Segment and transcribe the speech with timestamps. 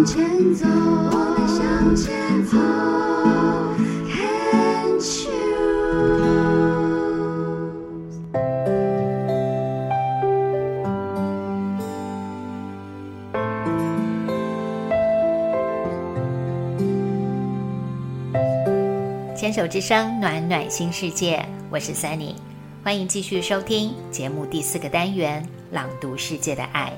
[0.00, 2.56] 向前走，我们向前走
[4.08, 5.28] ，Can't choose。
[19.36, 22.36] 牵手之声，暖暖新世界，我是 Sunny，
[22.82, 26.90] 欢迎继续收听节目第四个单元《朗读世界的爱》。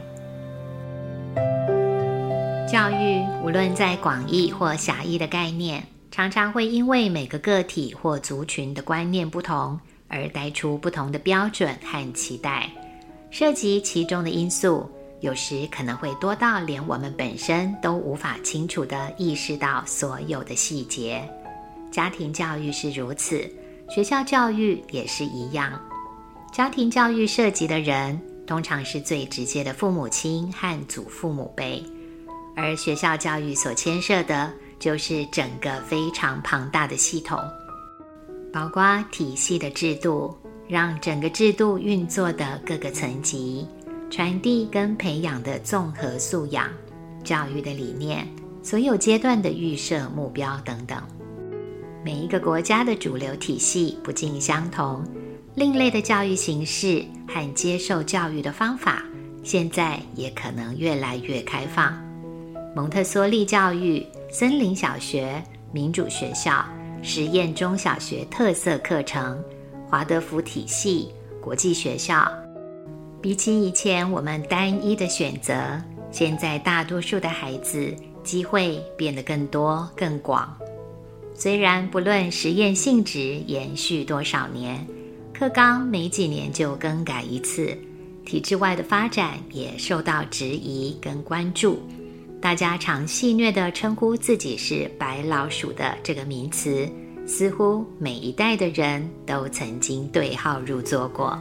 [2.82, 12.68] 教育无论在广义或狭义的概念，常常会因为每个个体或族群的观念不同，而带出不同的标准和期待。
[13.30, 21.22] 涉及其中的因素，有时可能会多到连我们本身都无法清楚地意识到所有的细节。
[21.92, 23.48] 家庭教育是如此，
[23.88, 25.80] 学校教育也是一样。
[26.52, 31.80] 家庭教育涉及的人，通常是最直接的父母亲和祖父母辈，
[32.55, 37.39] 而学校教育所牵涉的，就是整个非常庞大的系统，
[38.53, 40.36] 包括体系的制度，
[40.69, 43.67] 让整个制度运作的各个层级，
[44.11, 46.69] 传递跟培养的综合素养、
[47.25, 48.28] 教育的理念，
[48.62, 51.00] 所有阶段的预设目标等等。
[52.05, 55.05] 每一个国家的主流体系不尽相同，
[55.55, 59.03] 另类的教育形式和接受教育的方法，
[59.45, 62.11] 现在也可能越来越开放。
[62.75, 65.42] 蒙特梭利教育、森林小学、
[65.73, 66.65] 民主学校、
[67.03, 69.39] 实验中小学特色课程、
[69.91, 72.27] 华德福体系、国际学校，
[73.20, 75.55] 比起以前我们单一的选择，
[76.11, 80.57] 现在大多数的孩子机会变得更多、更广。
[81.34, 84.83] 虽然不论实验性质延续多少年，
[85.34, 87.77] 课纲每几年就更改一次，
[88.25, 91.79] 体制外的发展也受到质疑跟关注。
[92.43, 96.91] 大家常戏谑地称呼自己是“白老鼠”的这个名词，
[97.25, 101.39] 似乎每一代的人都曾经对号入座过。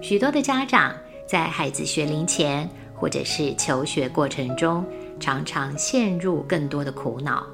[0.00, 0.94] 许多的家长
[1.26, 4.86] 在孩子学龄前或者是求学过程中，
[5.18, 7.44] 常常陷入更多的苦恼。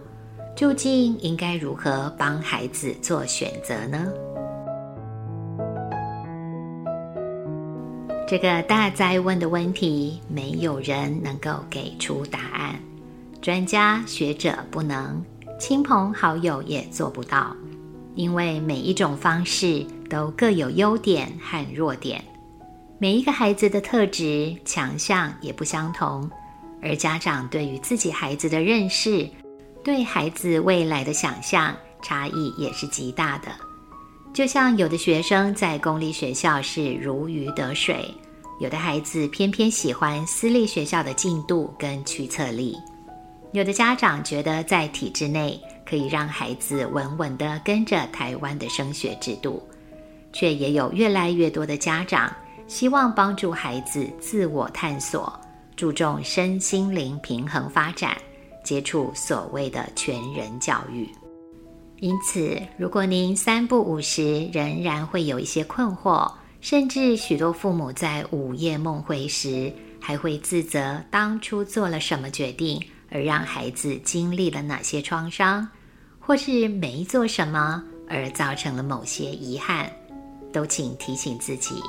[0.54, 4.12] 究竟应该如何帮孩子做选择呢？
[8.28, 12.78] 这个大灾问的问题，没有人能够给出答案。
[13.40, 15.24] 专家学者不能，
[15.58, 17.56] 亲朋好友也做不到，
[18.14, 22.22] 因为每一种方式都各有优点和弱点，
[22.98, 26.30] 每一个孩子的特质强项也不相同，
[26.82, 29.26] 而家长对于自己孩子的认识。
[29.82, 33.48] 对孩子未来的想象差异也是极大的，
[34.38, 38.08] 就像有的学生在公立学校是如鱼得水，
[38.60, 42.76] 有的孩子偏偏喜欢私立学校的进度跟驱策力，
[43.50, 49.60] 有的家长觉得在体制内可以让孩子稳稳地跟着台湾的升学制度，
[50.32, 52.32] 却也有越来越多的家长
[52.68, 55.32] 希望帮助孩子自我探索，
[55.74, 58.16] 注重身心灵平衡发展。
[58.62, 61.10] 接触所谓的全人教育，
[62.00, 75.66] 因此，如果您三不五时仍然会有一些困惑，甚至许多父母在午夜梦回时还会自责当初做了什么决定，而让孩子经历了哪些创伤，
[76.20, 79.90] 或是没做什么而造成了某些遗憾，
[80.52, 81.82] 都请提醒自己，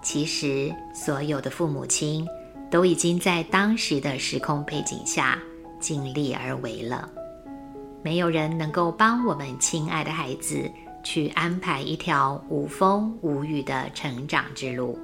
[0.00, 2.24] 其实所有的父母亲
[2.70, 5.36] 都已经在当时的时空背景下。
[5.80, 7.08] 尽力而为了，
[8.02, 10.70] 没有人能够帮我们亲爱的孩子
[11.02, 14.98] 去安排一条无风无雨的成长之路。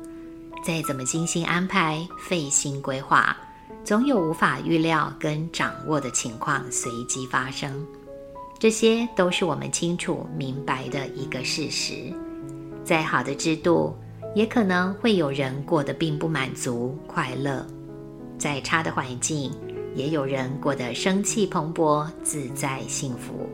[0.64, 3.36] 再怎么精心安排、费心规划，
[3.84, 7.86] 总有无法预料跟掌握的情况随机发生。
[8.58, 12.12] 这些都是我们清楚明白的一个事实。
[12.82, 13.94] 再好的制度，
[14.34, 17.64] 也可能会有人过得并不满足、快乐。
[18.38, 19.52] 再差的环境。
[19.96, 23.48] 也有人过得生气蓬勃、自在幸福。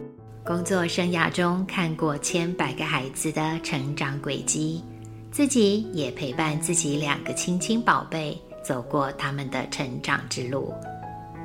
[0.45, 4.83] 工作生涯中看过千百个孩子的成长轨迹，
[5.31, 10.75] 自己也陪伴自己两个亲亲宝贝走过他们的成长之路。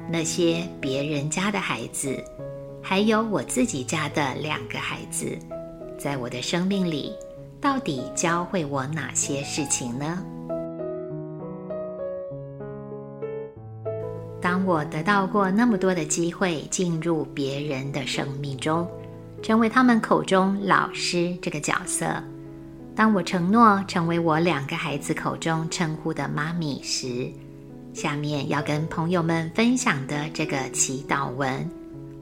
[0.10, 2.18] 那些别人家的孩子，
[2.82, 5.38] 还有我自己家的两个孩子，
[6.00, 7.14] 在我的生命里，
[7.62, 10.26] 到底教会我哪些事情呢？
[14.40, 18.88] 当我得到过那么多的机会进入别人的生命中，
[19.42, 22.22] 成为他们口中老师这个角色；
[22.96, 27.32] 当我承诺成为我两个孩子口中称呼的妈咪时，
[27.94, 31.68] 下面要跟朋友们分享的这个祈祷文，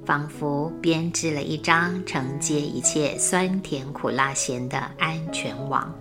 [0.05, 5.93] 仿佛编织了一张承接一切酸甜苦辣咸的安全网，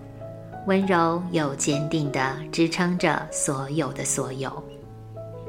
[0.65, 4.63] 温柔又坚定地支撑着所有的所有。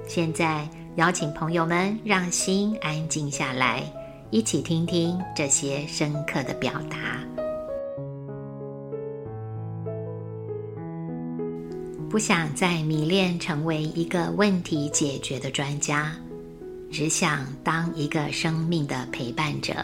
[0.06, 3.82] 现在邀请朋友们让心安静下来，
[4.31, 7.20] 一起听听这些深刻的表达。
[12.08, 16.12] 不想再迷恋成为一个问题解决的专家，
[16.91, 19.75] 只想当一个生命的陪伴者。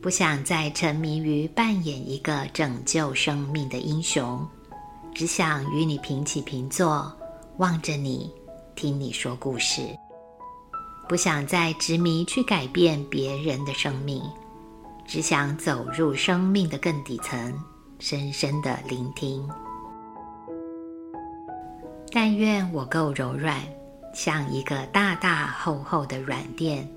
[0.00, 4.46] 不想再沉迷于扮演一个拯救生命的英雄，
[5.12, 7.12] 只想与你平起平坐，
[7.56, 8.30] 望着你，
[8.78, 9.82] 听你说故事。
[11.08, 14.22] 不想再执迷去改变别人的生命，
[15.04, 17.52] 只想走入生命的更底层，
[17.98, 19.44] 深深的聆听。
[22.12, 23.60] 但愿我够柔软，
[24.14, 26.88] 像一个大大厚厚的软垫，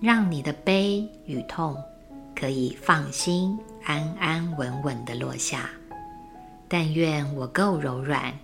[0.00, 1.76] 让你的悲与痛
[2.34, 5.70] 可以放心、安安稳稳的落下。
[6.66, 8.36] 但愿我够柔软，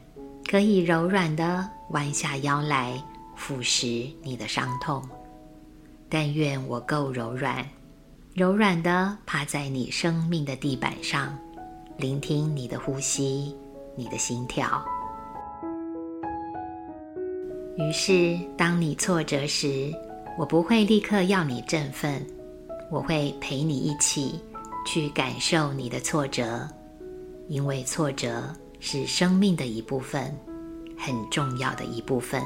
[0.55, 3.03] 可以柔软的弯下腰来
[3.35, 5.03] 腐蚀你的伤痛。
[6.09, 7.69] 但愿我够柔软，
[8.35, 11.37] 柔软的趴在你生命的地板上，
[11.97, 13.53] 聆听你的呼吸、
[13.97, 14.81] 你的心跳。
[17.77, 19.93] 于是，当你挫折时，
[20.39, 22.25] 我不会立刻要你振奋，
[22.93, 24.41] 我会陪你一起
[24.87, 26.69] 去感受你的挫折，
[27.49, 28.55] 因为挫折
[28.87, 30.37] 是生命的一部分，
[30.99, 32.43] 很重要的一部分。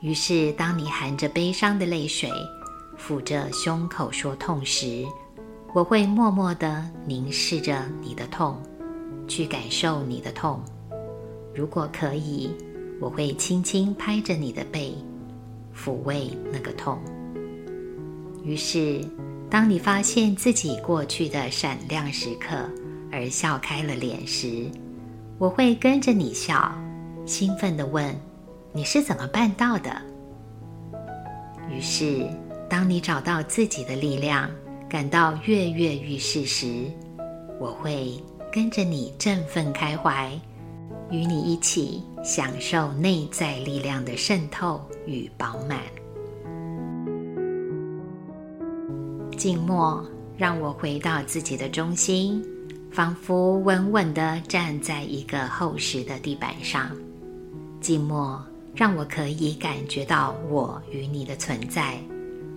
[0.00, 2.30] 于是，当你含着悲伤的泪水，
[2.98, 5.04] 抚着胸口说痛时，
[5.74, 8.58] 我会默默地凝视着你的痛，
[9.28, 10.64] 去感受你的痛。
[11.54, 12.50] 如果可以。
[12.98, 14.94] 我会轻轻拍着你的背，
[15.76, 16.98] 抚慰那个痛。
[18.42, 19.04] 于是，
[19.50, 22.56] 当你发现自己过去的闪亮时刻
[23.12, 24.64] 而笑开了脸时，
[25.38, 26.72] 我会跟着你笑，
[27.26, 28.14] 兴奋地问
[28.72, 29.90] ：“你是怎么办到的？”
[31.70, 32.26] 于是，
[32.70, 34.50] 当你找到自己的力量，
[34.88, 36.84] 感到跃跃欲试时，
[37.60, 38.22] 我会
[38.52, 40.30] 跟着你振奋开怀。
[41.08, 45.78] 与你一起享受内在力量的渗透与饱满。
[49.36, 50.04] 静默，
[50.36, 52.42] 让我回到自己的中心，
[52.96, 56.90] 仿佛稳稳地站在一个厚实的地板上。
[57.78, 58.42] 静默，
[58.74, 61.98] 让我可以感觉到我与你的存在，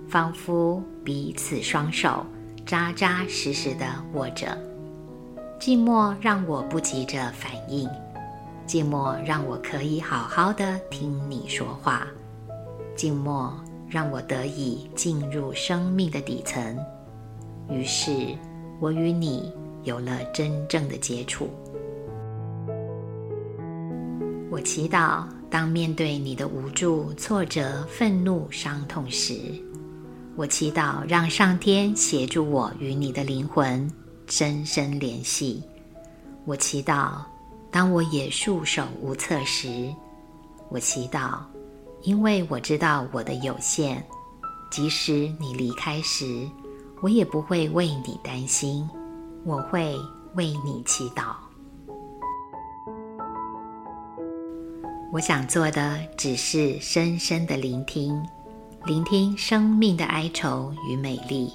[0.07, 2.25] 仿佛彼此双手
[2.65, 4.57] 扎扎实实地握着。
[5.59, 7.89] 静默，让我不急着反应。
[8.65, 12.07] 静默让我可以好好的听你说话，
[12.95, 13.53] 静默
[13.89, 16.79] 让我得以进入生命的底层，
[17.69, 18.09] 于是
[18.79, 19.51] 我与你
[19.83, 21.49] 有了真正的接触。
[24.51, 29.33] 我祈祷，当面对你的无助、挫折、愤怒、伤痛时，
[30.35, 33.89] 我祈祷让上天协助我与你的灵魂
[34.27, 35.63] 深深联系。
[36.45, 37.21] 我祈祷。
[37.71, 39.93] 当我也束手无策时，
[40.69, 41.37] 我祈祷，
[42.01, 44.03] 因为我知道我的有限。
[44.71, 46.49] 即使你离开时，
[46.99, 48.89] 我也不会为你担心，
[49.45, 49.95] 我会
[50.35, 51.35] 为你祈祷。
[55.11, 58.23] 我想做的只是深深的聆听，
[58.85, 61.51] 聆听生命的哀愁与美丽，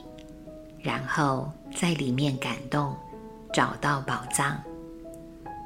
[0.81, 2.97] 然后在里面感动，
[3.53, 4.61] 找到宝藏。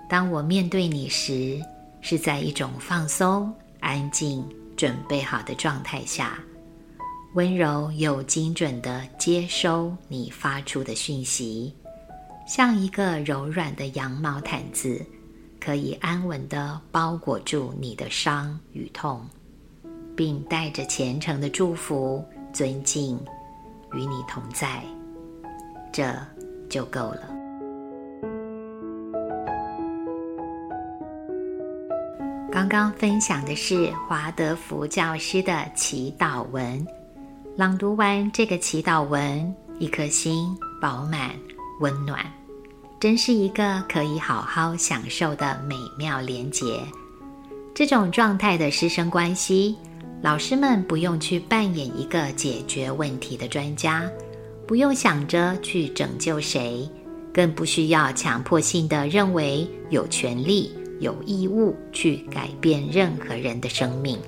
[0.08, 1.58] 当我面对你时，
[2.00, 4.46] 是在一种放松、安静、
[4.76, 6.38] 准备好的状态下，
[7.34, 11.74] 温柔又精准地接收你发出的讯息，
[12.48, 15.04] 像一个柔软的羊毛毯子，
[15.60, 19.20] 可以安稳地包裹住你的伤与痛，
[20.16, 23.20] 并带着虔诚的祝福、尊敬
[23.92, 24.82] 与你同在，
[25.92, 26.10] 这
[26.70, 27.28] 就够了。
[32.50, 36.84] 刚刚分享的是华德福教师的祈祷文。
[37.58, 41.32] 朗读完这个祈祷文，一颗心饱满
[41.80, 42.24] 温暖，
[43.00, 46.82] 真是一个可以好好享受的美妙连结。
[47.74, 49.76] 这种状态的师生关系，
[50.22, 54.10] 老师们不用去扮演一个解决问题的专家，
[54.66, 56.88] 不用想着去拯救谁，
[57.32, 60.72] 更不需要强迫性的认为有权利。
[61.00, 64.18] 有义务去改变任何人的生命。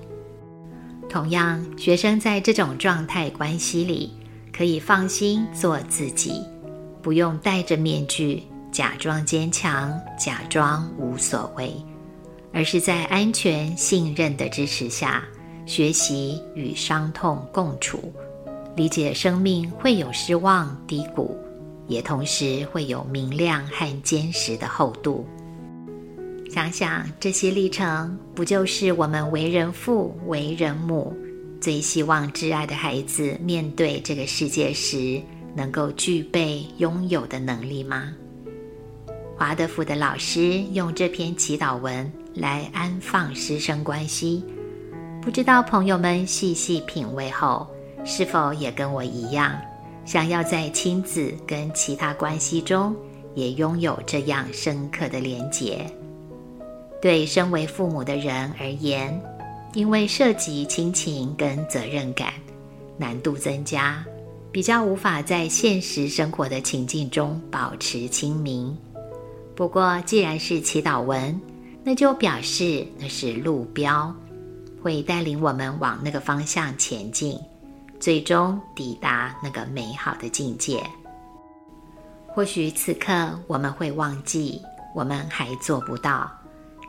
[1.08, 4.12] 同样，学生在这种状态关系里，
[4.56, 6.40] 可以放心做自己，
[7.02, 11.74] 不用戴着面具，假装坚强，假装无所谓，
[12.52, 15.22] 而是在安全、信任的支持下，
[15.66, 18.12] 学习与伤痛共处，
[18.76, 21.36] 理解生命会有失望、低谷，
[21.88, 25.26] 也同时会有明亮和坚实的厚度。
[26.50, 31.14] 想想这些历程，不就是我们为人父、为人母，
[31.60, 35.22] 最希望挚爱的孩子面对这个世界时
[35.54, 38.12] 能够具备拥有的能力吗？
[39.36, 44.44] 华德福的老师用这篇祈祷文来安放师生关系，
[45.22, 47.66] 不知道朋友们细细品味后，
[48.04, 49.58] 是否也跟我一样，
[50.04, 52.94] 想要在亲子跟其他关系中
[53.34, 55.86] 也拥有这样深刻的连结？
[57.00, 59.18] 对身为父母的人而言，
[59.72, 62.34] 因为涉及亲情跟责任感，
[62.98, 64.04] 难度增加，
[64.52, 68.76] 比较无法在现实生活的情境中保持清明。
[69.54, 71.38] 不过，既然是祈祷文，
[71.84, 74.12] 那就表示那是路标，
[74.82, 77.38] 会带领我们往那个方向前进，
[78.00, 80.82] 最终抵达那个美好的境界。
[82.26, 84.60] 或许此刻我们会忘记，
[84.94, 86.30] 我们还做不到。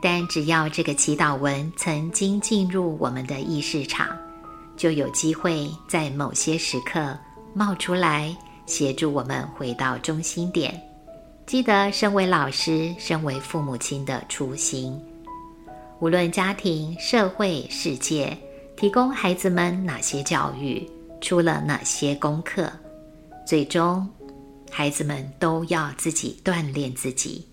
[0.00, 4.08] 但只要这个祈祷文曾经进入我们的意识场，
[4.76, 7.16] 就有机会在某些时刻
[7.54, 8.34] 冒出来，
[8.66, 10.80] 协助我们回到中心点。
[11.44, 14.98] 记得身为老师、身为父母亲的初心。
[16.00, 18.36] 无论家庭、社会、世界
[18.76, 20.88] 提供孩子们哪些教育，
[21.20, 22.72] 出了哪些功课，
[23.46, 24.08] 最终，
[24.70, 27.46] 孩子们都要自己锻炼自己。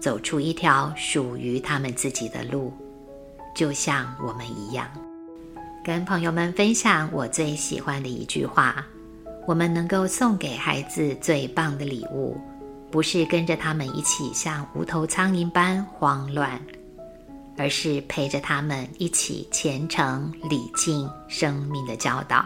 [0.00, 2.70] 走出一条属于他们自己的路，
[3.54, 4.86] 就像我们一样。
[5.82, 8.84] 跟朋友们分享我最喜欢的一句话：
[9.46, 12.36] 我们能够送给孩子最棒的礼物，
[12.90, 16.60] 不是跟着他们一起像无头苍蝇般慌乱，
[17.56, 22.44] 而是陪着他们一起虔诚礼敬生命的教导。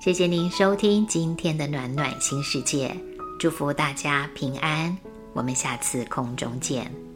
[0.00, 2.96] 谢谢您收听今天的暖暖新世界，
[3.38, 4.96] 祝福大家平安。
[5.32, 7.09] 我们下次空中见。